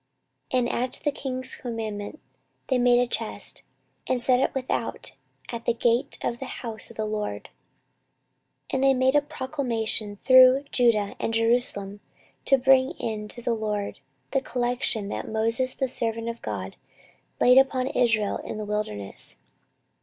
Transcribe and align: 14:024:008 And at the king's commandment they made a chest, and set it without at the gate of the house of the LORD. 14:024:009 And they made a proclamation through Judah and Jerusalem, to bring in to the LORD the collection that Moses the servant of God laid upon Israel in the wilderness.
14:024:008 0.51 0.59
And 0.61 0.69
at 0.73 0.93
the 1.03 1.11
king's 1.11 1.53
commandment 1.57 2.19
they 2.69 2.79
made 2.79 2.97
a 2.99 3.05
chest, 3.05 3.61
and 4.07 4.19
set 4.19 4.39
it 4.39 4.51
without 4.55 5.11
at 5.51 5.65
the 5.65 5.75
gate 5.75 6.17
of 6.23 6.39
the 6.39 6.45
house 6.47 6.89
of 6.89 6.95
the 6.97 7.05
LORD. 7.05 7.49
14:024:009 8.71 8.73
And 8.73 8.83
they 8.83 8.93
made 8.95 9.13
a 9.15 9.21
proclamation 9.21 10.17
through 10.23 10.63
Judah 10.71 11.15
and 11.19 11.35
Jerusalem, 11.35 11.99
to 12.45 12.57
bring 12.57 12.93
in 12.93 13.27
to 13.27 13.43
the 13.43 13.53
LORD 13.53 13.99
the 14.31 14.41
collection 14.41 15.09
that 15.09 15.29
Moses 15.29 15.75
the 15.75 15.87
servant 15.87 16.29
of 16.29 16.41
God 16.41 16.77
laid 17.39 17.59
upon 17.59 17.85
Israel 17.89 18.37
in 18.37 18.57
the 18.57 18.65
wilderness. 18.65 19.35